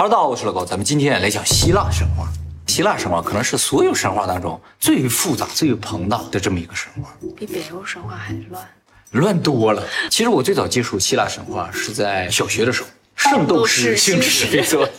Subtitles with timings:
[0.00, 2.26] 哈喽，大家好，我是老高，咱们今天来讲希腊神话。
[2.66, 8.66] 希腊神话可能是所有神话当中最复杂、最庞大的这么一个神话，比北欧神话还乱。
[9.10, 9.86] 乱多了。
[10.08, 14.46] 其实我最早接触希腊神话是在小学的时候，《圣斗士星矢》。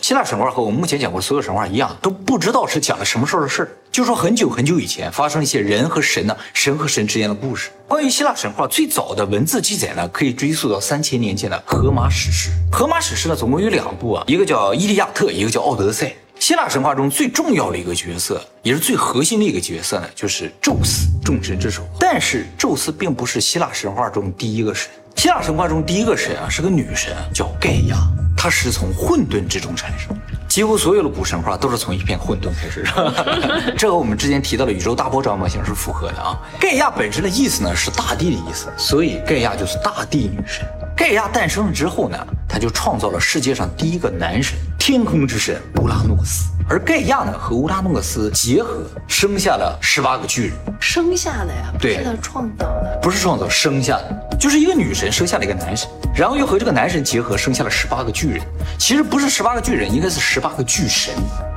[0.00, 3.68] 希腊神话和我们目前讲过的所有神话一样，都不知道是讲了什么时候的事儿。
[3.92, 7.68] 就说很久很久以前发生一些人和神呢，神和神之间的故事。
[7.86, 12.48] 关于希腊神话最早的文字记载呢，可以追溯到三千年前的荷马史诗。
[12.72, 16.06] 荷马史诗呢，总共有两部啊，一个叫《伊利亚特》，一个叫《奥德赛》。
[16.40, 21.82] 希腊神话中最重要的一个角色，也是最核心的一个角色呢，就是宙斯，众神之首。
[22.00, 24.90] 但是宙斯并不是希腊神话中第一个神。
[25.22, 27.96] 希腊神话中第一个神啊是个女神，叫盖亚，
[28.36, 30.08] 她是从混沌之中产生。
[30.48, 32.84] 几乎所有的古神话都是从一片混沌开始，
[33.78, 36.36] 这和我们之前提到的宇宙大爆炸模型是符合的啊。
[36.58, 40.66] 盖亚本身的意思呢是大地的意思，所以盖亚就是大地女神。
[40.96, 42.18] 盖亚诞生了之后呢，
[42.48, 46.50] 他就创造了世界上第一个男神，天空之神乌拉诺斯。
[46.72, 50.52] 而盖亚呢和乌拉诺斯结合，生下了十八个巨人。
[50.80, 52.98] 生下的呀，不对是他创造的。
[53.02, 58.40] 不是创造，生下的，就是一个女神生下了一个男神，然后又和这个男神结合，生下了十八个巨人。
[58.78, 61.12] 其实不是十八个巨人，应该是十八个巨神。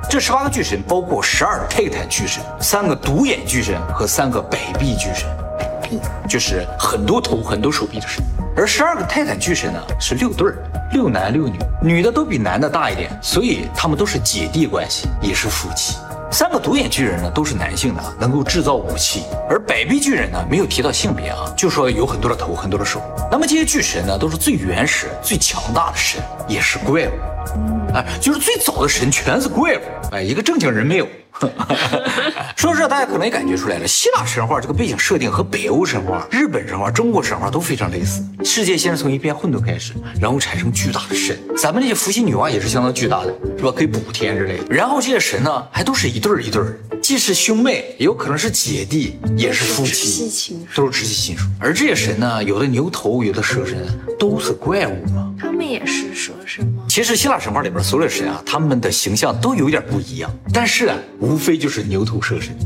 [0.10, 5.30] 这十八个巨神包括十二泰坦巨神、三个独眼巨神和三个百臂巨神，
[6.28, 8.24] 就是很多头、很多手臂的神。
[8.56, 10.58] 而十二个泰坦巨神呢是六对儿，
[10.94, 15.98] 六男六女，女的都比男的大一点，所以他们都是姐弟关系，也是夫妻。
[16.32, 23.02] 三个独眼巨人呢都是男性的，能够制造武器，而百臂巨人呢没有提到性别啊，就说有很多的头，很多的手。
[23.32, 27.12] 那么这些巨神呢都是最原始、最强大的神，也是怪物。
[27.94, 31.08] 哎，就是最早的神全是怪物，哎，一个正经人没有。
[32.56, 38.24] 说到这，大家可能也感觉出来了，希腊神话这个背景设定和北欧神话、日本神话、中国神话都非常类似。
[38.44, 41.38] 世界先是从一片混沌开始，然后产生巨大的神。
[41.58, 43.72] 咱们那些伏羲、女娲也是相当巨大的，是吧？
[43.76, 44.64] 可以补天之类的。
[44.70, 50.24] 然后这些神呢，还都是一对儿一对儿，既是兄妹，也有可能是姐弟，也是夫妻，
[50.74, 51.46] 都是直系亲属。
[51.60, 53.78] 而这些神呢，有的牛头，有的蛇神，
[54.18, 55.32] 都是怪物嘛。
[55.40, 56.84] 他们也是蛇神吗？
[56.90, 62.58] 其实希腊神话里边所有的神啊，他们的形象都有点不一样，但是啊，无非就是牛头蛇神，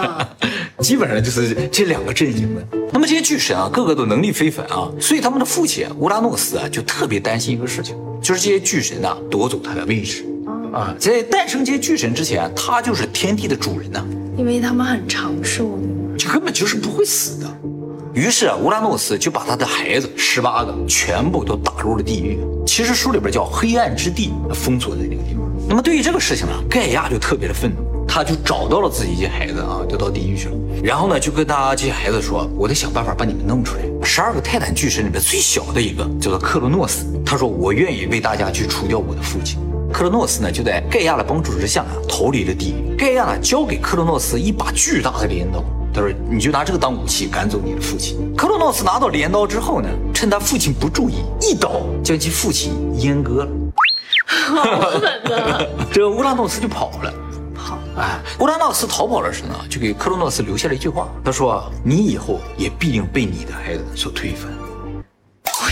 [0.00, 0.26] 啊，
[0.80, 2.66] 基本上就是这两个阵营的。
[2.94, 10.24] 那么这些巨神啊，个个都能力非凡啊，所以他们的父亲乌拉诺斯啊，就特别担心一个事情，就是这些巨神呐、夺走他的位置
[10.72, 10.94] 啊。
[10.98, 14.04] 在诞生这些巨神之前，他就是天地的主人呐、
[14.36, 15.78] 因为他们很长寿。
[16.18, 17.46] 这根本就是不会死的。
[18.14, 22.38] 于是啊，乌拉诺斯就把他的孩子十八个全部都打入了地狱。
[22.66, 25.42] 其实书里边叫黑暗之地，封锁在那个地方。
[25.66, 30.54] 那么对于这个事情呢，盖亚就特别的愤怒，他就找到了自己这些孩子啊，就到地狱去了。
[30.84, 39.58] 然后呢，就跟他这些孩子说：“我得想办法把你们弄出来。”十二个泰坦巨神里面最小的一个叫做克罗诺斯，他说：“我愿意为大家去除掉我的父亲。”
[39.92, 42.96] 克罗诺斯呢，就在盖亚的帮助之下啊，逃离了地狱。
[42.96, 53.50] 盖亚呢，交给克罗诺斯一把巨大的镰刀，他说：“你就拿这个当武器赶走你的父亲。”克罗诺斯拿到镰刀之后呢，趁他父亲不注意，一刀将其父亲阉割了。
[54.26, 57.12] 好狠的，这个乌拉诺斯就跑了。
[57.54, 64.50] 好，哎，乌拉诺斯逃跑的时候呢，就给克罗诺斯留下了一句话，他说：“你以后也必定被你的孩子所推翻。”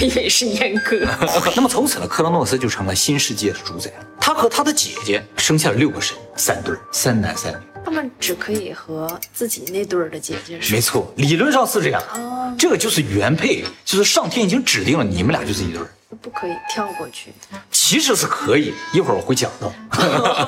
[0.01, 1.07] 我以为是阉割。
[1.55, 3.91] 那么从此呢，克罗诺斯就成了新世界的主宰。
[4.19, 7.59] 他和他的姐姐生下了六个神，三对儿，三男三女。
[7.85, 10.75] 他们只可以和自己那对儿的姐姐生。
[10.75, 12.03] 没错，理论上是这样。
[12.15, 15.87] 哦这个就是原配，就是上天已经指定了你们俩就是一对儿。
[16.23, 17.33] 不可以跳过去。
[17.71, 19.73] 其实是可以，一会儿我会讲到。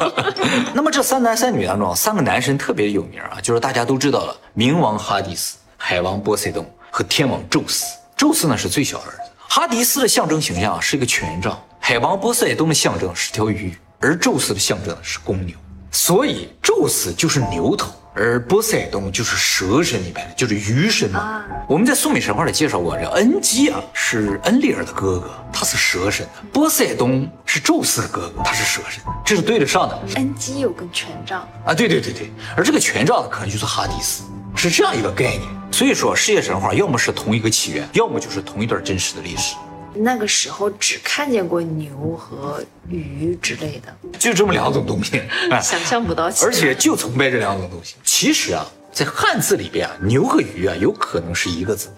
[0.75, 7.85] 那么这三男三女当中，三个男神特别有名啊，就是大家都知道了，冥王哈迪斯、海王波塞冬和天王宙斯。
[8.17, 15.55] 宙斯呢是最小的儿子，哈迪斯的象征形象啊是一个权杖，海王波塞冬的象征是条鱼，而宙斯的象征是公牛。
[15.91, 21.21] 所以宙斯就是牛头，而波塞冬就是蛇神里边的，就是鱼神嘛。
[21.21, 31.75] 啊我们在苏美神话里介绍过，这恩基啊是恩利尔的哥哥，他是蛇神的；波塞冬是宙斯的哥哥，他是蛇神，这是对得上的恩基有根权杖，啊。
[31.75, 34.23] 对对对对，而这个权杖呢，可能就是哈迪斯，
[34.57, 35.43] 是这样一个概念。
[35.73, 39.57] 所以说，世界神话要么是同一个起源，要么就是同一段真实的历史，
[39.95, 45.21] 那个时候只看见过牛和鱼之类的，就这么两种东西。
[45.51, 46.31] 哎想象不到。
[46.43, 47.97] 而且就崇拜这两种东西。
[48.05, 51.89] 其实啊，在汉字里边啊，牛和鱼啊，有可能是一个字。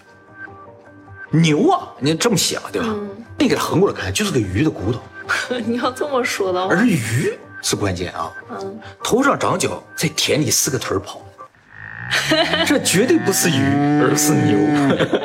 [1.31, 2.95] 牛啊，你这么想对吧？
[3.39, 5.01] 你给它横过来看，就是个鱼的骨头，
[5.67, 8.33] 你要这么说的话，而鱼是关键啊。
[8.51, 11.24] 嗯，头上长角，在田里四个腿儿跑的，
[12.67, 13.55] 这绝对不是鱼，
[14.03, 14.57] 而是牛。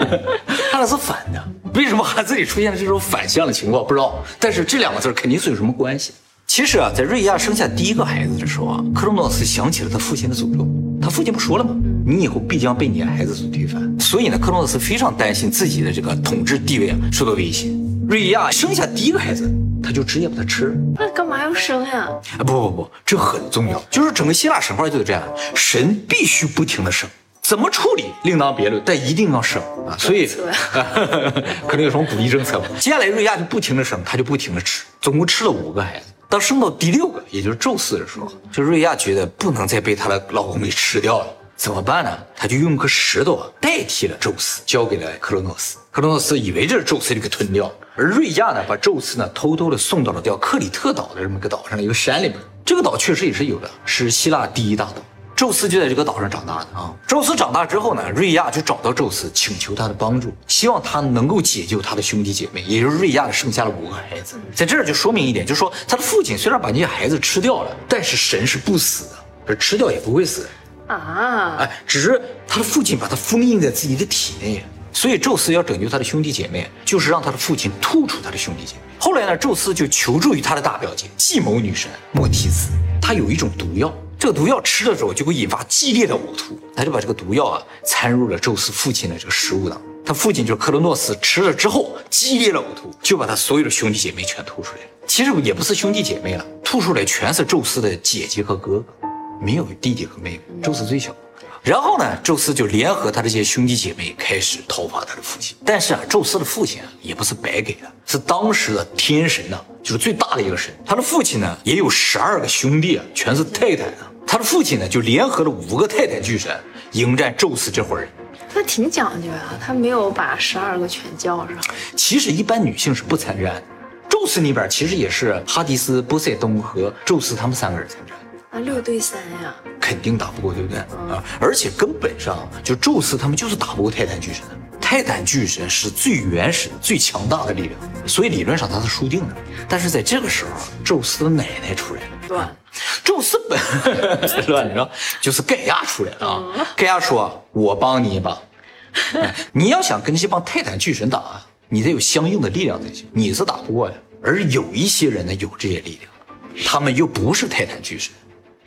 [0.72, 1.44] 它俩是反的。
[1.76, 3.86] 为什么汉字里出现了这种反向的情况？
[3.86, 4.24] 不知道。
[4.40, 6.14] 但是这两个字肯定是有什么关系。
[6.48, 10.68] 其实啊，在瑞亚生下第一个孩子的时候啊，克罗诺斯想起了他父亲的诅咒。
[11.02, 11.76] 他父亲不说了吗？
[12.06, 14.00] 你以后必将被你的孩子所推翻。
[14.00, 17.70] 所以呢，克罗诺斯非常担心自己的这个统治地位啊受到威胁。
[18.10, 19.48] 瑞亚生下第一个孩子，
[19.84, 20.76] 他就直接把他吃了。
[20.96, 22.08] 那干嘛要生呀？
[22.38, 25.24] 啊不不不，这很重要，就是整个希腊神话就是这样，
[25.56, 27.10] 神必须不停的生，
[27.42, 29.98] 怎么处理另当别论，但一定要生啊。
[29.98, 30.48] 所以策
[31.68, 32.68] 可能有什么鼓励政策吧。
[32.80, 36.06] 接下来瑞亚就不停的生，他就不停的吃，总共吃了五个孩子。
[36.30, 41.28] 当生到第六个，也就是宙斯的时候，就瑞亚觉得不能再被她的老公给吃掉了，
[41.60, 42.18] 怎么办呢？
[42.38, 45.78] 他就用颗石头啊代替了宙斯，交给了克罗诺斯。
[45.92, 52.40] 克罗诺斯以为这是宙斯就给吞掉，而瑞亚呢，把宙斯呢偷偷的送到了叫克里特岛的这么一个岛上的一个山里边。
[52.64, 55.04] 这个岛确实也是有的，是希腊第一大岛。
[55.36, 56.96] 宙斯就在这个岛上长大的啊。
[57.06, 64.38] 宙斯长大之后呢，瑞亚就找到宙斯，请求他的帮助，希望他能够解救他的兄弟姐妹，也就是瑞亚的剩下的五个孩子。
[64.56, 69.16] 在这儿就说明一点，就是说他的父亲虽然把那些孩子吃掉了，但是神是不死的，
[69.46, 70.48] 这吃掉也不会死。
[70.90, 78.82] 啊，哎，只是他的父亲把他封印在自己的体内，所以宙斯要拯救他的兄弟姐妹，就是让他的父亲吐出他的兄弟姐妹。
[78.98, 89.88] 后来呢，宙斯就求助于他的大表姐计谋女神莫提斯，她有一种毒药，这个毒药吃的时候就会引发激烈的呕吐，他就把这个毒药啊掺入了宙斯父亲的这个食物当中。
[90.04, 94.90] 他父亲就是克罗诺斯吃了之后激烈的呕吐，就把他所有的兄弟姐妹全吐出来了。
[95.06, 99.09] 其实也不是兄弟姐妹了，吐出来全是宙斯的姐姐和哥哥。
[99.42, 101.16] 没有弟弟和妹妹，宙斯最小。
[101.62, 105.58] 然后呢，宙斯就联合他这些兄弟姐妹开始讨伐他的父亲。
[105.66, 110.74] 但是啊，宙斯的父亲啊也不是白给的，是当时的天神呐、就是最大的一个神。
[110.86, 114.10] 他的父亲呢也有十二个兄弟啊，全是泰坦啊。
[114.26, 116.58] 他的父亲呢就联合了五个泰坦巨神
[116.94, 118.08] 迎战宙斯这伙人。
[118.54, 121.58] 那挺讲究啊，他没有把十二个全叫上。
[121.96, 123.62] 其实一般女性是不参战。
[124.08, 128.16] 宙斯那边其实也是哈迪斯、波塞冬和宙斯他们三个人参战。
[128.52, 131.24] 啊，六对三呀，肯定打不过，对不对啊？
[131.40, 134.58] 而且根本上就宙斯他们就是打不过泰坦巨神的。
[134.82, 137.74] 泰坦巨神是最原始、最强大的力量，
[138.08, 139.36] 所以理论上他是输定的。
[139.68, 140.52] 但是在这个时候，
[140.84, 142.08] 宙斯的奶奶出来了。
[142.30, 142.56] 乱，
[143.04, 143.60] 宙斯本
[144.48, 144.90] 乱，你知道，
[145.22, 146.68] 就是盖亚出来了啊！
[146.76, 148.42] 盖亚说：“我帮你一把，
[149.14, 153.96] 哎你要想跟这帮泰坦巨神打啊，你得有相应的力量才行，你是打不过的。
[154.24, 158.12] 而有一些人呢，有这些力量，他们又不是泰坦巨神，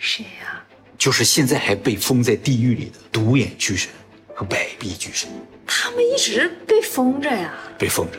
[0.02, 0.60] 谁呀？
[0.98, 3.88] 就是现在还被封在地狱里的独眼巨神
[4.34, 5.30] 和百臂巨神
[5.64, 7.54] 他们一直被封着呀。
[7.78, 8.18] 被封着。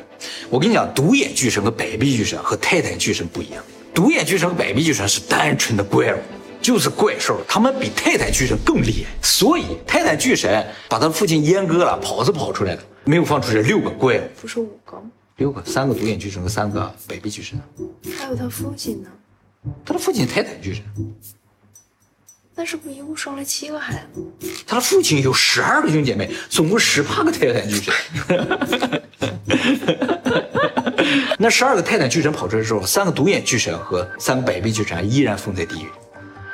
[0.50, 3.62] 我跟你讲，独眼巨神和百臂巨神和泰坦巨神不一样，
[3.94, 6.20] 独眼巨神和百臂巨神是单纯的怪物，
[6.62, 9.12] 就是怪兽，他们比泰坦巨神更厉害。
[9.22, 15.12] 所以泰坦巨神把他父亲阉割了，跑是跑出来了，没有放出这六个怪物，不是五个吗？
[15.36, 17.60] 六个，三个独眼巨神和三个百臂巨神。
[18.18, 19.10] 还有他父亲呢，
[19.84, 20.84] 他的父亲泰坦巨神，
[22.56, 24.24] 那是不是一共生了七个孩子？
[24.68, 27.92] 他的父亲有十二个兄弟姐妹，总共十八个泰坦巨神。
[31.40, 35.88] 那十二个泰坦巨神跑出来之后，三个独眼巨神和三个百臂巨神依然封在地狱，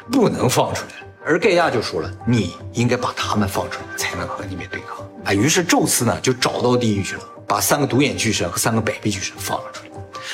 [0.10, 0.92] 不能放出来。
[1.26, 5.06] 而盖亚就说了，你应该把他们放出来，才能和你们对抗。
[5.26, 9.90] 啊，于是宙斯呢就找到地狱去了，把三个独眼巨神和三个百臂巨神放了出来。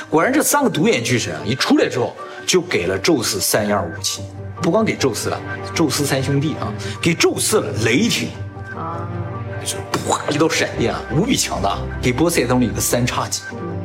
[0.09, 2.15] 果然，这三个独眼巨神啊一出来之后，
[2.45, 4.21] 就给了宙斯三样武器，
[4.65, 5.39] 不光给宙斯了，
[5.75, 8.29] 宙斯三兄弟啊，给宙斯了雷霆，
[8.75, 9.07] 啊，
[9.63, 11.77] 就是啪一道闪电啊，无比强大。
[12.01, 13.43] 给波塞冬了一个三叉戟，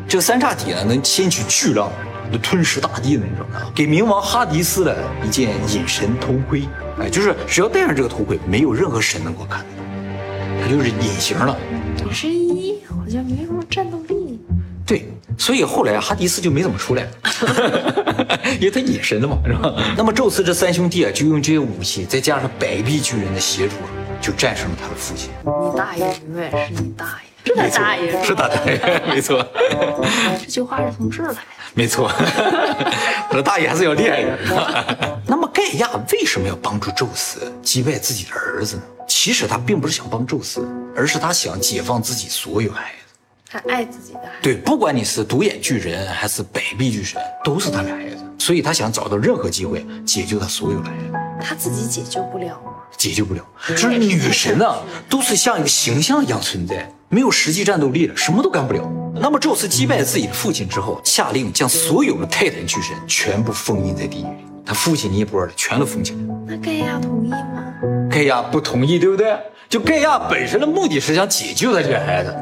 [0.08, 1.92] 这个三叉戟呢能掀起巨浪，
[2.32, 3.70] 就吞噬大地的那种啊。
[3.74, 6.62] 给冥王哈迪斯了一件隐神头盔，
[6.98, 11.54] 哎，就是只要戴上这个头盔，没有任何神能够看得到，它就是隐形了。
[11.98, 14.19] 隐身衣好像没什么战斗力。
[15.40, 17.08] 对，所以后来哈迪斯就没怎么出来，
[18.60, 19.74] 因为他隐身了嘛，是吧？
[19.96, 23.74] 那么宙斯这三兄弟啊，就用这些武器，再加上百臂巨人的协助，
[24.20, 25.30] 就战胜了他的父亲。
[25.44, 29.44] 你大爷永远是你大爷，是他大爷是他大爷， 没错，
[30.40, 31.40] 这句话是从这儿来的。
[31.72, 32.10] 没错，
[33.30, 34.36] 我的大爷还是要厉害的。
[35.26, 38.82] 那么盖亚为什么要帮助宙斯击败自己的儿子呢？
[39.08, 42.99] 其实他并不是想帮宙斯，而是他想解放自己所有孩子。
[43.52, 51.12] 他爱自己的孩子，对，不管你是独眼巨人还是百臂巨神，都是他的孩子，所以他想找到任何机会解救他所有的孩子。
[51.42, 52.70] 他自己解救不了吗？
[52.96, 54.78] 解救不了，就是女神啊，
[55.08, 58.88] 都是像一个形象一样存在，没有实际战斗力的，什么都干不了。
[59.20, 66.18] 那么宙斯击败自己的父亲之后，下令将所有的泰坦巨神全部封印在地狱里，他父亲尼泊尔的全都封起来。
[66.46, 67.74] 那盖亚同意吗？
[68.08, 69.36] 盖亚不同意，对不对？
[69.68, 72.36] 就盖亚本身的目的是想解救他这个孩子，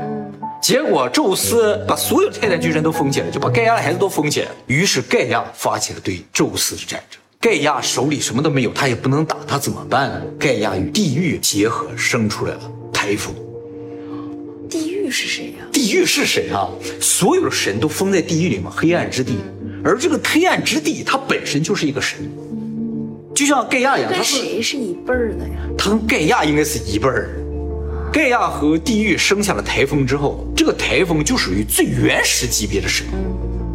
[0.61, 4.49] 结果宙斯把所有泰坦巨人都封起来，就把盖亚的孩子都封起来。
[4.67, 7.19] 于是盖亚发起了对宙斯的战争。
[7.41, 10.21] 盖亚手里什么都没有，他也不能打，他怎么办呢？
[10.38, 12.61] 盖亚与地狱结合，生出来了
[12.93, 13.33] 台风。
[14.69, 15.65] 地狱是谁呀？
[15.73, 16.69] 地狱是谁啊？
[17.00, 19.37] 所有的神都封在地狱里嘛，黑暗之地。
[19.85, 22.19] 而这个黑暗之地，它本身就是一个神，
[23.35, 25.55] 就像盖亚一样，跟他是谁是一辈儿的呀？
[25.79, 27.31] 他跟盖亚应该是一辈儿。
[28.12, 33.07] 盖亚和地狱生下了台风之后，这个台风就属于最原始级别的神，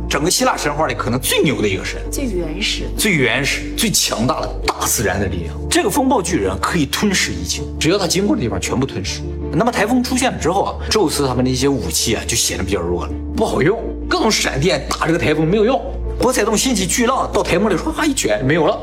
[0.10, 2.84] 整个希腊神话里可能最牛的一个神，最原始。
[2.98, 5.56] 最原始、最强大的大自然的力量。
[5.70, 9.22] 这个风暴巨人可以吞噬一切，只要他经过的地方全部吞噬。
[9.52, 15.80] 那么台风出现了之后啊，宙斯他们的一些武器啊就显得比较弱了，不好用，各种闪电打这个台风没有用。
[16.20, 18.74] 波塞冬掀起巨浪到台风里唰哗一卷没有了，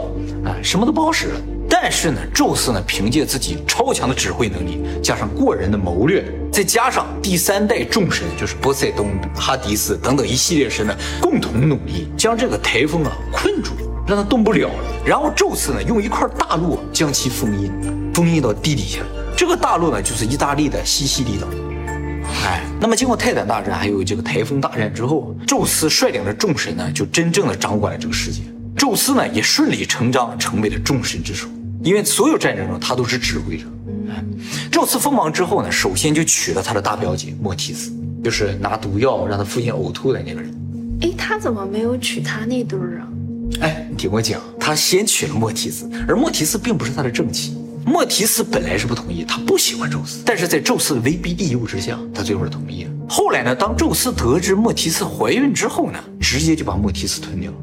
[0.45, 1.40] 啊，什么都不好使了。
[1.72, 14.74] 但是呢，宙斯呢凭借自己超强的指挥能力，加上过人的谋略，再加上第三代众神就是波塞冬、哈迪斯等等一系列神的共同努力，将这个台风啊困住了，让它动不了了。
[15.06, 17.72] 然后宙斯呢用一块大陆将其封印，
[18.12, 19.00] 封印到地底下。
[19.36, 21.46] 这个大陆呢就是意大利的西西里岛。
[22.44, 28.42] 哎，那么经过泰坦大战还有这个台风大战之后，宙斯率领着众神呢就真正的掌管了这个世界。
[28.76, 31.46] 宙斯呢也顺理成章成为了众神之首。
[31.82, 33.64] 因为所有战争中他都是指挥者。
[34.08, 34.25] 哎，
[34.70, 40.52] 宙斯封王之后呢，首先就娶了他的大表姐莫提斯，就是拿毒药让他父亲呕吐的那个人。
[41.02, 43.08] 哎，他怎么没有娶他那对儿啊？
[43.62, 47.56] 哎，你听我讲，他先娶了莫提斯，而莫提斯并不是他的正妻。
[47.87, 52.90] 莫提斯本来是不同意，他不喜欢宙斯，但是在宙斯的威逼利诱之下，他最后是同意了。
[53.08, 57.56] 后来呢，当宙斯得知莫提斯怀孕之后呢，直接就把莫提斯吞掉了。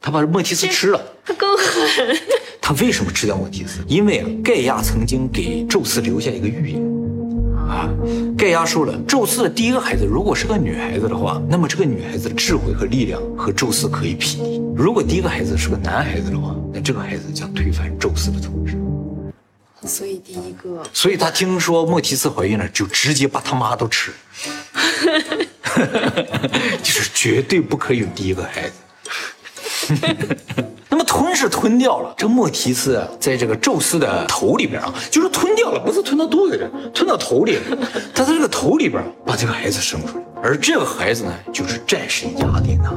[0.00, 1.00] 他把莫提斯吃了。
[1.24, 2.16] 他更狠。
[2.68, 3.78] 他为什么吃掉莫提斯？
[3.86, 6.82] 因为啊，盖亚曾经给宙斯留下一个预言
[7.54, 7.88] 啊。
[8.36, 18.76] 盖亚说了，宙斯的第一个孩子如果是个女孩子的话，那么这个女孩子的智慧和力量和宙斯可以匹敌；如果第一个孩子是个男孩子的话，那这个孩子将推翻宙斯的统治。
[19.86, 24.10] 所以第一个，所以他听说莫提斯怀孕了，就直接把他妈都吃，
[26.82, 28.72] 就是绝对不可以有第一个孩子。
[30.88, 36.64] 那么吞是吞掉了，这莫提斯在这个宙斯的头里边啊，就是吞掉了，不是吞到肚子里，
[36.94, 37.58] 吞到头里。
[38.14, 42.92] 他在这个头里边把这个孩子生出来，而这个孩子呢，就是战神雅典娜。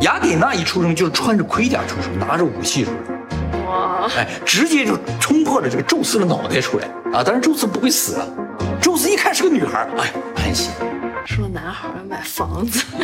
[0.00, 7.22] 雅典娜一出生就是穿着盔甲出生，拿着武器出生，哇，哎，直接就冲破了这个宙斯的脑袋出来啊！
[7.24, 8.26] 但是宙斯不会死啊，
[8.80, 10.70] 宙斯一看是个女孩，哎，安心。
[11.28, 12.82] 说男孩要买房子，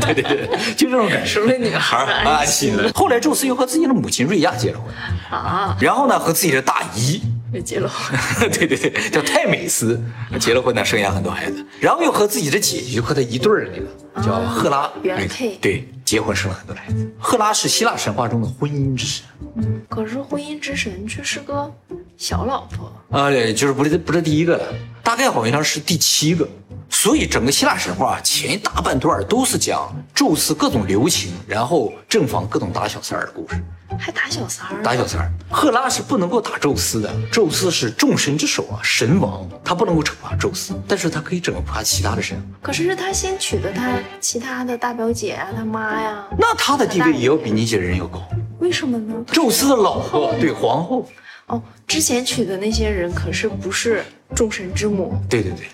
[0.00, 1.46] 对对对，就这种感受。
[1.46, 2.90] 说女孩安心了。
[2.92, 4.92] 后来宙斯又和自己的母亲瑞亚结了婚
[5.30, 8.18] 啊，然后呢和自己的大姨也结了婚，
[8.50, 10.00] 对对对，叫泰美斯，
[10.40, 17.06] 结了婚呢生下很多孩子，然后又和自己的姐姐就和他一对儿那个叫赫拉原配，对，结婚生了很多孩子。
[17.18, 19.26] 赫拉是希腊神话中的婚姻之神，
[19.90, 21.70] 可是婚姻之神却是个
[22.16, 26.48] 小老婆啊，对，就是不是不是第一个了，大概好像是第七个。
[26.90, 33.62] 所以整个希腊神话前一大半段都是讲宙斯各种留情，然后正房各种打小三儿的故事，
[33.98, 34.82] 还打小三儿？
[34.82, 35.30] 打小三儿。
[35.50, 42.42] 赫拉是不能够打宙斯的，宙斯是众神之首啊，神王，他不能够惩罚宙斯，但是他可以惩罚其他的神。
[42.62, 48.22] 可是他先娶的他其他的大表姐啊，他妈呀，那他的地位也要比那些人要高。
[48.58, 49.14] 为什么呢？
[49.26, 51.06] 宙斯的老婆对皇后。
[51.46, 55.14] 哦，之前娶的那些人可是不是众神之母？
[55.30, 55.66] 对对对。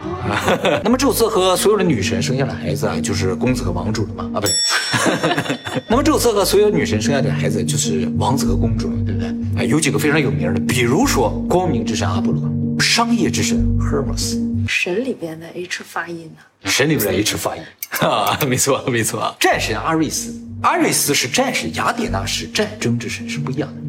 [0.82, 4.30] 那么宙斯和所有的女神生下的孩子啊，就是公子和王主了嘛？
[4.34, 4.50] 啊，不对。
[5.86, 9.28] 那么宙斯和所有女神生下的孩子就是王子和公主了，对不对？
[9.58, 12.42] 啊，有几个非常有名的，比如说光明之神阿波罗，
[12.80, 14.38] 商业之神 Hermes，
[14.70, 16.70] 神里边的 H 发音呢？
[16.70, 17.62] 神里边的 H 发音
[18.00, 19.34] 啊，没错没错。
[19.40, 23.82] 战神阿瑞斯，阿瑞斯是战神，雅典娜是战争之神，是不一样的。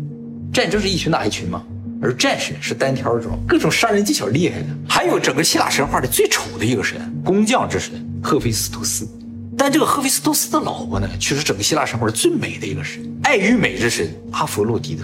[0.52, 1.64] 战争是一群打一群嘛。
[2.02, 9.08] 而战神是单挑这种各种杀人技巧厉害的，还有整个希腊神话里最丑的一个神，工匠之神赫菲斯托斯。
[9.56, 15.04] 但这个赫菲斯托斯的老婆呢，却是整个希腊神话里最美的一个神，爱与美之神阿佛洛狄特。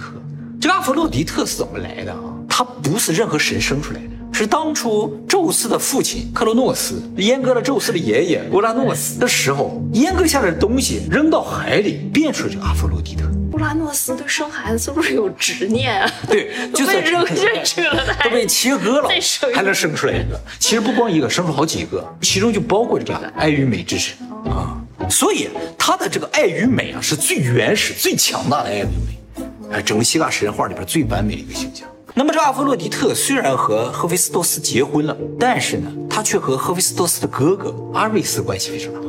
[0.60, 2.34] 这个阿佛洛狄特是怎么来的啊？
[2.48, 13.24] 他不是任何神生出来的，是当初宙斯的父亲克洛诺斯阉割了宙斯的爷爷乌拉诺斯的时候，阉割下来的东西扔到海里，变出了这个阿佛洛狄特。
[13.50, 16.08] 乌拉诺斯对生孩子是不是有执念啊？
[16.30, 19.08] 对，就被扔下去了， 都被切割了，
[19.52, 20.40] 还能生出来一个。
[20.60, 24.80] 其实不光一个，生出好几个，其中就包括这个爱与美之神啊。
[25.10, 29.42] 所以他的这个爱与美啊，是最原始、最强大的爱与美，
[29.72, 31.88] 哎，整个希腊神话里边最完美的一个形象。
[32.18, 39.02] 那么这阿佛洛狄特虽然和赫菲斯托斯结婚了，但是呢，他却和赫菲斯托斯的哥哥阿瑞斯关系非常好，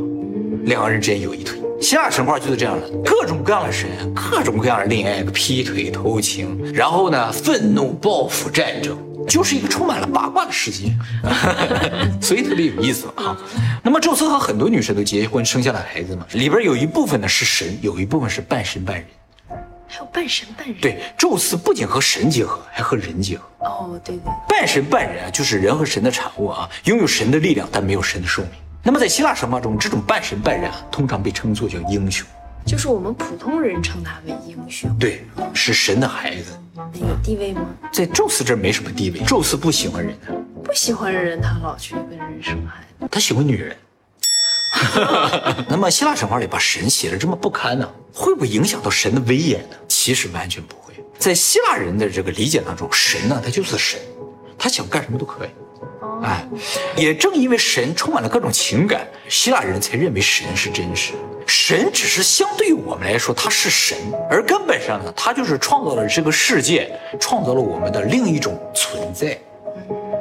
[0.65, 1.59] 两个人之间有一腿。
[1.81, 8.95] 希腊神话就是这样的，各种各样的神，各种各样的恋爱、劈腿、偷情，然后呢，愤怒、报复、战争，
[9.27, 10.93] 就是一个充满了八卦的世界，
[12.21, 13.35] 所以特别有意思啊。
[13.81, 19.05] 那么宙斯和很多女神都结婚生下了孩子嘛，里边有一部分呢是神，有一部分是半神半人。
[19.99, 20.77] 还有半神半人。
[20.79, 23.43] 对，宙斯不仅和神结合，还和人结合。
[23.59, 28.51] 哦，对对，半神半人啊，就是人和神的产物啊，拥有神的力量，但没有神的寿命。
[28.81, 32.25] 那么在希腊神话中，这种半神半人啊，通常被称作叫英雄。
[32.65, 34.89] 就是我们普通人称他为英雄。
[34.97, 36.57] 对，是神的孩子。
[36.93, 37.65] 那有地位吗？
[37.91, 40.31] 在宙斯这儿没什么地位，宙斯不喜欢人啊，
[40.63, 43.07] 不喜欢人，他老去跟人生孩子。
[43.11, 43.75] 他喜欢女人。
[45.67, 49.75] 那么希腊神话里把神写的这么不堪呢，会不会影响到神的威严呢？
[49.87, 50.93] 其实完全不会。
[51.17, 53.99] 在希腊人的这个理解当中，神呢，他就是神，
[54.57, 55.49] 他想干什么都可以。
[56.23, 56.47] 哎，
[56.95, 61.13] 也正因为神充满了各种情感，希腊人才认为神是真实。
[61.45, 63.97] 神只是相对于我们来说，他是神，
[64.29, 69.37] 而根本上呢，他就是创造了这个世界，创造了我们的另一种存在。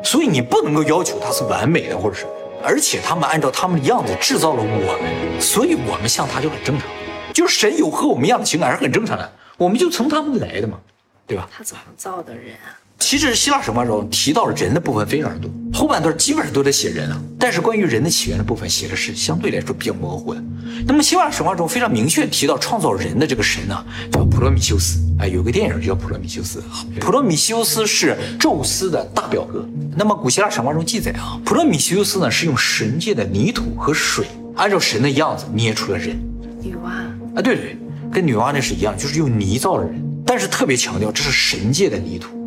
[0.04, 2.26] 所以你不能够要求他是完美的，或者是，
[2.62, 6.86] 而且他们按照他们的样子制造了我们，所以我们像他就很正常。
[7.32, 10.78] 就是神有和我们一样的情感是很正常的，我们就从他们来的嘛，
[11.26, 11.48] 对吧？
[11.52, 12.74] 他怎么造的人啊？
[12.98, 17.22] 其实希腊神话中提到了人的部分非常的多，后半段基本上都在写人啊。
[17.38, 20.42] 但是关于人的起源的部分写的是相对来说比较模糊的。
[20.86, 24.98] 那么希腊神话中非常明确提到创造人的这个神呢，叫普罗米修斯。
[25.20, 26.84] 哎，有个电影就叫普罗米修斯啊。
[27.00, 29.66] 普罗米修斯是宙斯的大表哥。
[29.96, 34.26] 那么古希腊神话中记载啊，普罗米修斯呢是用神界的泥土和水，
[34.56, 36.18] 按照神的样子捏出了人。
[36.60, 36.88] 女娲
[37.36, 37.78] 啊，对对，
[38.12, 42.37] 跟女娲那是一样，就是用泥造的人，但是特别强调这是神界的泥土。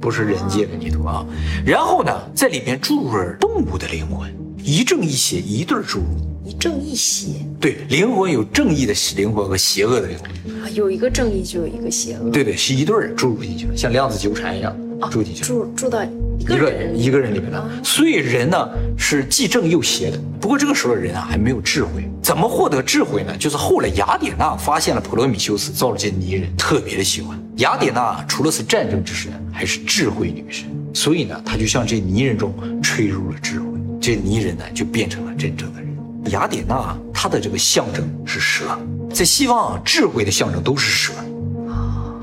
[0.00, 1.26] 不是人界的泥土啊，
[1.66, 6.04] 然后呢，在里面注入了动物的灵魂，一正一邪一对注入，
[6.44, 14.74] 一正一邪，对，灵魂有正义的灵魂和邪恶的灵魂啊，有一个正义就有一个邪恶，对对，是一对儿注入进去了，像量子纠缠一样
[15.10, 16.02] 注进去，注注到
[16.38, 17.68] 一个人一个人里面了。
[17.82, 20.20] 所以人呢是既正又邪的。
[20.40, 23.36] 不过这个时候的人啊还没有智慧，怎么获得智慧呢？
[23.36, 27.36] 就是后来雅典娜发现了普罗米修斯造了件泥人，特别的喜欢。
[27.58, 33.66] 雅典娜除了是战争之神，还是智慧女神，所以呢，她就向这泥人中吹入了智慧，
[34.00, 35.88] 这泥人呢就变成了真正的人。
[36.30, 38.78] 雅典娜她的这个象征是蛇，
[39.12, 41.12] 在西方啊，智慧的象征都是蛇。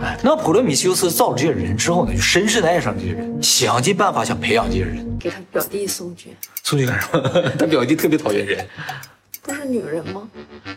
[0.01, 6.29] 哎，那普罗米修斯造了这些人之后呢，就深深的爱上这些人，想尽办法想培养这些人，给他表弟送去。
[6.63, 7.51] 送去干什么？
[7.59, 8.65] 他表弟特别讨厌人，
[9.41, 10.21] 不是女人吗？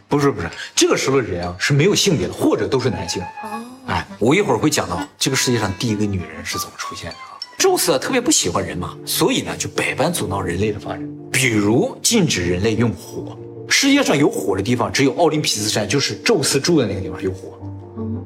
[0.09, 3.23] 不是不是，这个时候的人啊是没有性别的，或者都是男性。
[3.45, 3.58] 哦。
[3.89, 7.41] 哎，我一会儿会讲到这个世界上第一个女人是怎么出现的啊。
[7.57, 13.35] 宙斯啊特别不喜欢人嘛，所以呢就百般阻挠人类的发展，比如禁止人类用火。
[13.67, 17.59] 世界上有火的地方只有奥林匹斯山，就是宙斯住的那个地方有火。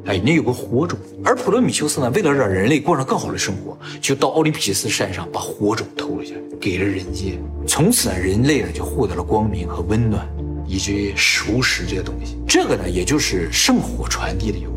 [0.06, 0.98] 哎，那有个火种。
[1.24, 7.40] 而普罗米修斯呢，为了让人类过上更好的生活，就到奥林匹斯山上把火种偷了下来，给了人间。
[7.68, 10.28] 从此呢，人类呢就获得了光明和温暖，
[10.66, 12.36] 以及熟食这些东西。
[12.48, 14.71] 这个呢，也就是圣火传递的由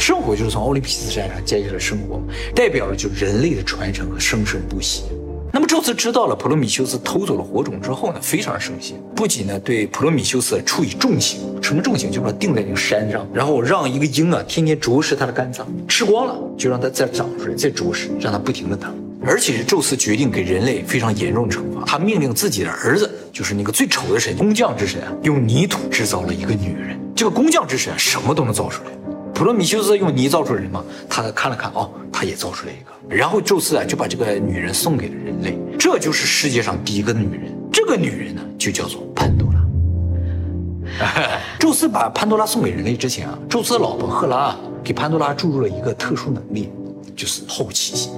[0.00, 2.18] 圣火就是从奥林匹斯山上接下来圣火，
[2.54, 5.02] 代表了就人类的传承和生生不息。
[5.52, 12.10] 那么宙斯知道了普罗米修斯偷走了火种之后呢，非常生气，不仅呢对普罗米修斯处以重刑，什么重刑？
[12.10, 18.94] 就把他钉在那个山上，然后让一个鹰啊天天啄食他的肝脏，吃光了就让他再长出来，再啄食，让他不停的疼。
[19.22, 26.98] 而且是宙斯决定给人类非常严重的惩罚，他命令自己的儿子，就是那个最丑的神工匠之神啊，用泥土制造了一个女人。
[27.14, 28.90] 这个工匠之神什么都能造出来。
[29.40, 30.84] 普罗米修斯用泥造出人吗？
[31.08, 33.16] 他看了看，哦，他也造出来一个。
[33.16, 37.50] 然后宙斯啊就把这个女人送给了人类，这就是世界上第一个女人。
[37.72, 41.38] 这个女人呢就叫做潘多拉。
[41.58, 46.70] 宙斯把潘多拉送给人类之前啊，宙斯的老婆赫拉给潘多拉注入了一个特殊能力，
[47.16, 48.12] 就是好奇心。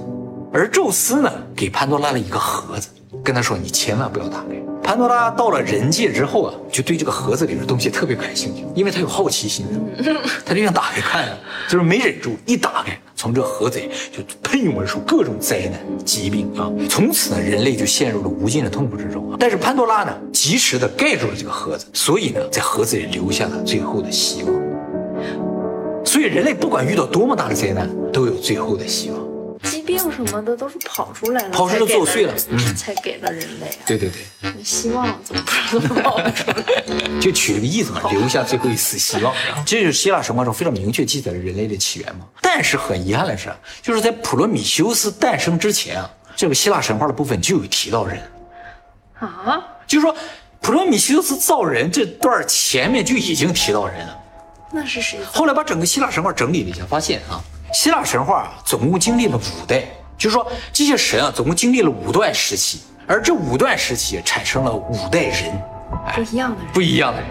[0.51, 2.89] 而宙斯呢给潘多拉了一个盒子，
[3.23, 9.65] 跟他说：“你千万不要打开。”潘多拉到了人界之后啊，就对这个盒子里的东西特别感兴趣，因为他有好奇心，
[10.45, 11.37] 他就想打开看啊，
[11.69, 16.69] 就是没忍住，一打开，从这盒子里就喷涌而出各种灾难、疾病啊。
[16.89, 19.33] 从此呢，人类就陷入了无尽的痛苦之中。
[19.39, 24.53] 但是潘多拉呢，及时的盖住了这个盒子，所以呢，在盒子里留下了最后的希望。
[26.03, 29.32] 所以人类不管遇到多么大的灾难，都有最后的希望。
[29.63, 33.83] 基病什么的都是跑出来了，跑出来作祟了嗯，才给了人类啊。
[33.85, 37.19] 对对对，希望怎么不知道跑出来？
[37.21, 39.33] 就取了个意思嘛，留下最后一丝希望。
[39.65, 42.27] 这就是希腊神话中非常明确记载了人类的起源嘛。
[42.41, 48.21] 但是很遗憾的是，就是在普罗米修斯诞生之前啊，这个希腊神话的部分就有提到人，
[49.19, 49.63] 啊？
[49.87, 50.15] 就是说
[50.61, 54.19] 普罗米修斯造人这段前面就已经提到人了。
[54.71, 55.19] 那是谁？
[55.25, 57.39] 后来把整个希腊神话整理了一下，发现啊，
[57.73, 59.83] 希腊神话啊总共经历了五代，
[60.15, 65.59] 就是说这些神啊总共经历了五段时期，而这五段时期产生了五代人，
[66.13, 66.71] 不一样的人。
[66.71, 67.29] 不一样的人。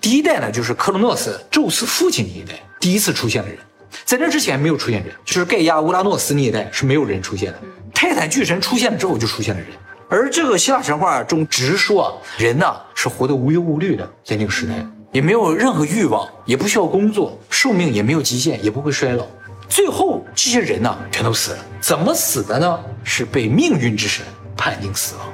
[0.00, 3.58] 第一代呢，就是克罗诺斯，宙斯父亲那一代，第一次出现的人。
[4.04, 7.58] 在这之前没有出现人，就是盖亚、乌拉诺斯那一代是没有人出现的。
[7.92, 9.70] 泰坦巨神出现了之后就出现了人。
[10.08, 14.74] 而这个希腊神话中直说啊，人呢是活得无忧无虑的，在那个时代
[15.10, 19.26] 也没有任何欲望，也不需要工作，寿命也没有极限，也不会衰老。
[19.68, 22.80] 最后这些人呢全都死了，怎么死的呢？
[23.04, 24.24] 是被命运之神
[24.56, 25.32] 判定死亡。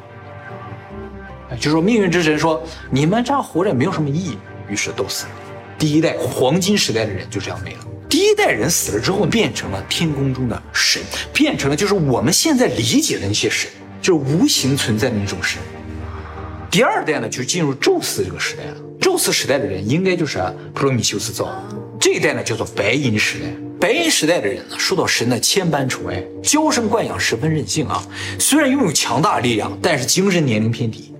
[1.50, 4.38] 哎就说命运之神说你们这样活着也没有什么意义，
[4.68, 5.30] 于是都死了。
[5.78, 7.78] 第一代黄金时代的人就这样没了。
[8.08, 15.60] 第一代人死了之后，变成了天空中的神，变成了就是我们现在理解的那些神，就是无形存在的那种神。
[16.70, 18.76] 第二代呢，就进入宙斯这个时代了。
[19.00, 20.38] 宙斯时代的人应该就是
[20.74, 21.64] 普罗米修斯造的。
[22.00, 23.46] 这一代呢叫做白银时代。
[23.80, 28.04] 白银时代的人呢，受到神的千般宠爱，娇生惯养，十分任性啊。
[28.38, 31.14] 虽然拥有强大的力量，但是精神年龄偏低，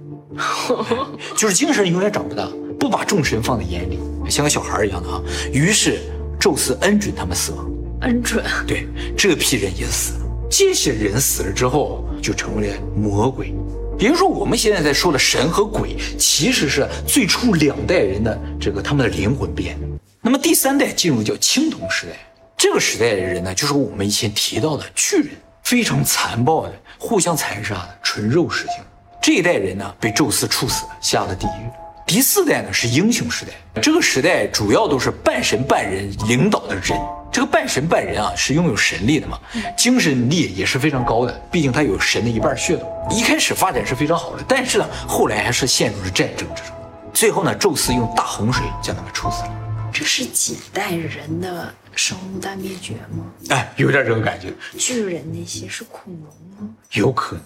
[1.37, 5.23] 就是精神永远长不大，不把众神放在眼里，像个小孩一样的啊。
[5.53, 6.01] 于是
[6.41, 7.71] 宙斯恩准他们死亡。
[8.01, 8.45] 恩准。
[8.67, 10.27] 对，这批人也死了。
[10.51, 13.55] 这些人死了之后，就成为了魔鬼。
[14.01, 19.77] 也就是说，我们现在在说的神和鬼，其实是最初两代人的这个他们的灵魂变。
[20.21, 22.13] 那么第三代进入叫青铜时代，
[22.59, 25.29] 这个时代的人呢，就是我们以前提到的巨人，
[25.63, 28.75] 非常残暴的，互相残杀的纯肉食性。
[29.23, 31.71] 这一代人呢，被宙斯处死，下了地狱。
[32.05, 36.99] 第四代呢是英雄时代，这个时代主要都是半神半人领导的人。
[37.31, 39.39] 这个半神半人啊，是拥有神力的嘛，
[39.77, 42.91] 精神力也是非常高的，毕竟他有神的一半血统。
[43.09, 46.73] 一开始发展是非常好的，但是呢，后来还是陷入了战争之中。
[47.15, 49.68] 最后呢，宙斯用大洪水将他们处死了。
[49.93, 53.25] 这是几代人的生物大灭绝吗？
[53.51, 56.75] 哎，有点这个感觉，巨人那些是恐龙吗？
[56.93, 57.45] 有可能。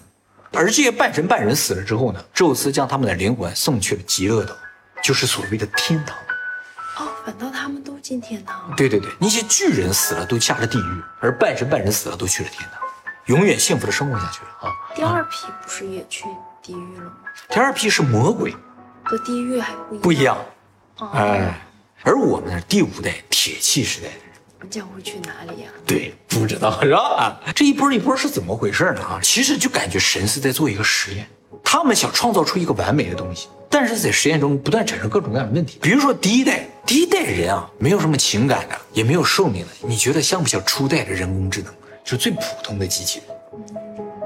[0.55, 4.55] 而这些半神半人死了之后呢，宙斯将他们的灵魂送去了极乐岛，
[5.01, 6.15] 就是所谓的天堂。
[6.97, 8.75] 哦，反倒他们都进天堂了。
[8.77, 12.79] 对对对，那些巨人死了都下了地狱，而半神半人死了都去了天堂，
[13.25, 14.71] 永远幸福的生活下去了啊。
[14.93, 16.25] 第二批不是也去
[16.61, 17.13] 地狱了吗？
[17.49, 18.55] 第二批是魔鬼，
[19.03, 20.01] 和地狱还不一样。
[20.03, 20.37] 不一样。
[20.99, 21.62] 哦，哎，
[22.03, 24.13] 而我们呢，第五代铁器时代的
[24.59, 26.97] 人，将会去哪里呀、对，不知道是吧？
[26.99, 29.01] 啊，这一波一波是怎么回事呢？
[29.01, 31.25] 啊，其实就感觉神是在做一个实验，
[31.63, 35.79] 他们想创造出一个完美的东西，但是在实验中不断产生各种各样的问题。
[35.81, 41.73] 比如说第一代，第一代人啊，没有什么情感的，也没有寿命的，你觉得像不像初代的人工智能？
[42.03, 43.63] 就是最普通的机器人，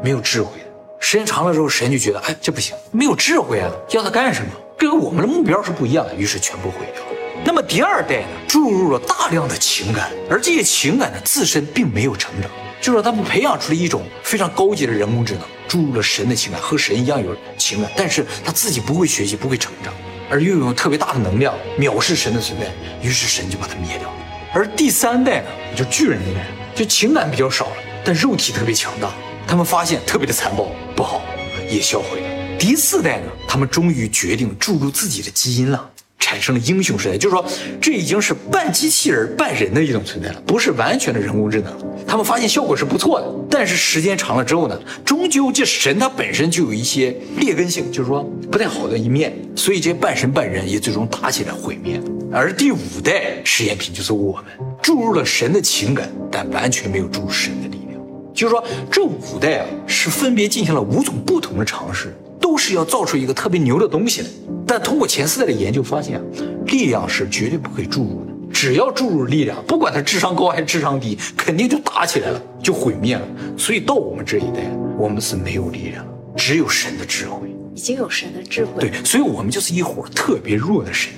[0.03, 0.65] 没有智慧的。
[0.99, 4.49] 时间长了之后，神就觉得，哎，这不行，没有智慧啊，要它干什么？
[4.79, 7.03] 这跟我们的目标是不一样的，于是全部毁掉。
[7.43, 19.93] 那么第二代呢，注入了大量的情感，而这些情感呢，自身并没有成长，就是他们培养出了一种非常高级的人工智能，注入了神的情感，和神一样有情感，但是他自己不会学习，不会成长，
[20.29, 22.67] 而又有特别大的能量，藐视神的存在，
[23.01, 24.15] 于是神就把它灭掉了。
[24.53, 26.45] 而第三代呢，就巨人那代，
[26.75, 29.09] 就情感比较少了，但肉体特别强大，
[29.47, 31.21] 他们发现特别的残暴，不好，
[31.69, 32.57] 也销毁了。
[32.59, 35.89] 第四代呢，他们终于决定注入自己的基因了。
[36.37, 37.43] 产生了英雄时代，就是说，
[37.81, 41.73] 这已经是半机器人半人的一种存在了，不是完全的人工智能。
[42.05, 48.21] 他们发现效果是不错的，但是时间长了之后呢，终究这神它本身就有一些劣根性，就是说
[48.51, 52.03] 不太好的一面，所以这半神半人也最终打起来毁灭了。
[52.31, 54.45] 而第五代实验品就是我们
[54.79, 57.99] 注入了神的情感，但完全没有注入神的力量。
[58.31, 64.27] 就是说，这五代啊是分别进行了五种不同的尝试，都是要造出一个特别牛的东西来。
[64.67, 66.21] 但通过前四代的研究发现啊，
[66.65, 68.33] 力量是绝对不可以注入的。
[68.51, 73.25] 只要注入力量，不管他智商高还是智商低，肯定就打起来了，就毁灭了。
[73.57, 77.49] 所以到我们这一代，我们是没有力量，只有神的智慧。
[77.75, 78.71] 已经有神的智慧。
[78.79, 81.13] 对，所以我们就是一伙特别弱的神，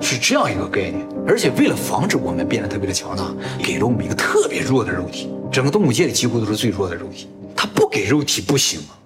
[0.00, 1.06] 是这样一个概念。
[1.24, 5.30] 而且为了防止我们变得特别的强大，给了我们一个特别弱的肉体。
[5.52, 8.98] 整个动物界里几乎都是最弱的肉体，他不给肉体不行啊。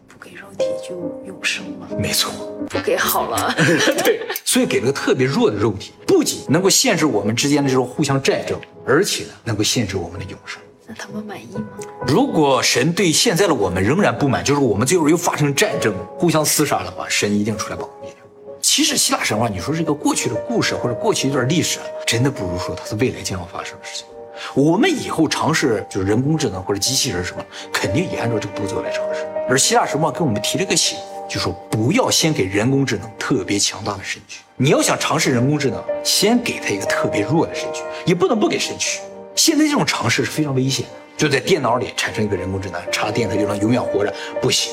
[0.86, 0.94] 就
[1.26, 2.30] 永生了，没错，
[2.70, 3.52] 不给好了。
[4.04, 10.62] 对，所以给了个特别弱的肉体，不仅能够限制我们之间的这种互相战争，而且呢，能够限制我们的永生。
[10.86, 11.64] 那他们满意吗？
[12.06, 18.22] 如果神对现在的我们仍然不满，就是我们最后又发生战争，互相厮杀的话，神一定出来保护灭掉。
[18.60, 24.06] 其实希腊神话，你说是一个过去的故事或者过去一段历史，真的不如说它是未来将要发生的事情。
[24.54, 29.26] 我们以后尝试就是人工智能或者机器人什么，肯定也按照这个步骤来尝试。
[29.48, 34.40] 而希腊神话给我们提了个醒，就说不要先给人工智能特别强大的身躯。
[34.56, 39.00] 你要想尝试人工智能，先给它一个特别弱的身躯，也不能不给身躯。
[39.36, 44.72] 现在这种尝试是非常危险的，就在电脑里产生一个人工智能，插电它就能永远活着，不行。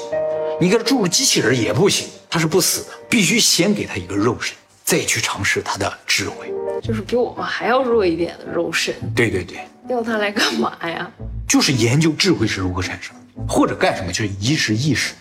[0.60, 6.52] 你给它注入机器人也不行，它是不死的，必须先给它一个肉身，再去尝试它的智慧。
[6.82, 11.12] 就是比我们还要弱一点的肉身，对对对，要它来干嘛呀？
[11.48, 15.14] 就是研究智慧是如何产生的，或者干什么，就是移植意识。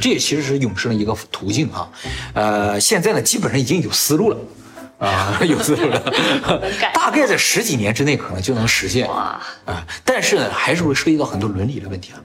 [0.00, 1.90] 这也其实是永生的一个途径哈。
[2.32, 4.36] 呃，现在呢，基本上已经有思路了，
[4.98, 6.12] 啊， 有思路了，
[6.94, 9.06] 大概在十几年之内可能就能实现。
[9.08, 12.18] 哇，啊，但是呢，还是会涉及到很多伦理的问题啊。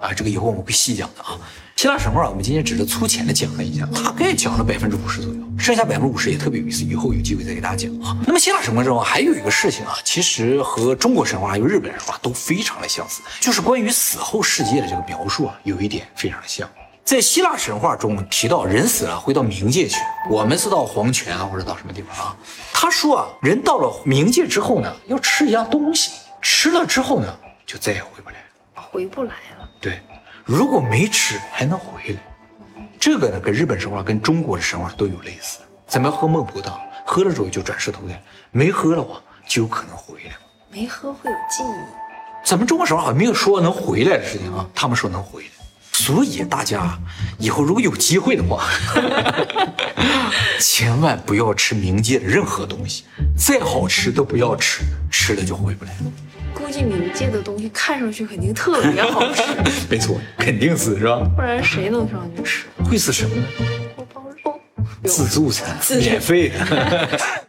[0.00, 1.38] 啊，这个以后我们会细讲的啊。
[1.78, 8.18] 希腊神话，我们今天只是粗浅的讲了一下，大概讲了百分之五十左右，剩下百分之五十也特别有意思，以后有机会再给大家讲啊。
[8.26, 16.68] 那么希腊神话中还有一个事情啊，其实和中国神话还有日本神话都非常的相似，就是关于死后世界的这个描述啊，有一点非常的像。
[17.04, 22.36] 在希腊神话中提到人死了会到冥界去，我们是到黄泉啊，或者到什么地方啊？
[22.72, 26.10] 他说啊，人到了冥界之后呢，要吃一样东西，
[26.42, 27.32] 吃了之后呢，
[27.64, 28.36] 就再也回不来
[28.74, 28.82] 了。
[28.90, 29.68] 回不来了。
[29.80, 30.00] 对。
[30.48, 32.20] 如果没吃还能回来，
[32.98, 35.58] 这个呢跟日本神话跟中国的神话都有类似。
[35.86, 38.14] 咱们喝孟婆汤，喝了之后就转世投胎；
[38.50, 40.30] 没喝的话就有可能回来。
[40.72, 42.46] 没喝会有记忆。
[42.46, 45.48] 咱们中国神话好像没有说能回来的事情啊，他们说能回来。
[45.92, 46.98] 所以大家
[47.38, 48.64] 以后如果有机会的话，
[50.58, 53.04] 千万不要吃冥界的任何东西，
[53.36, 56.12] 再好吃都不要吃，吃了就回不来了。
[56.58, 59.42] 估计冥界的东西看上去肯定特别好吃，
[59.88, 61.20] 没错，肯定死是吧？
[61.36, 62.64] 不然谁能上去吃？
[62.84, 63.44] 会死什么呢？
[63.94, 64.60] 锅包肉，
[65.04, 67.08] 自助餐，免费的。